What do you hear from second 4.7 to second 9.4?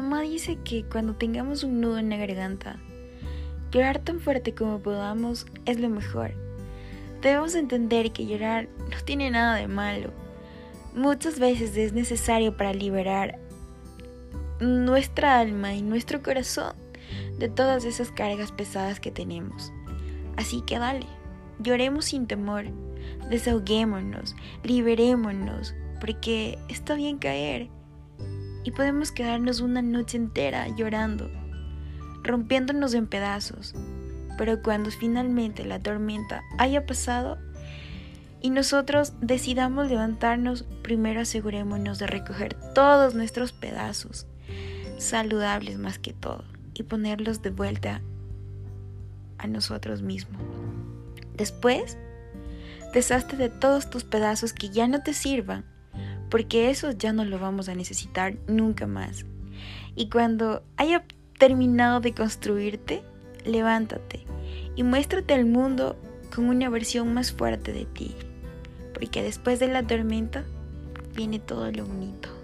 podamos es lo mejor. Debemos entender que llorar no tiene